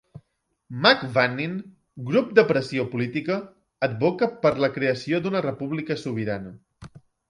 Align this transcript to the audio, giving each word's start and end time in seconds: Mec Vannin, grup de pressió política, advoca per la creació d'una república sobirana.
Mec 0.85 1.03
Vannin, 1.17 1.53
grup 2.09 2.33
de 2.41 2.45
pressió 2.53 2.87
política, 2.95 3.39
advoca 3.91 4.33
per 4.47 4.57
la 4.67 4.75
creació 4.81 5.25
d'una 5.27 5.49
república 5.49 6.05
sobirana. 6.07 6.61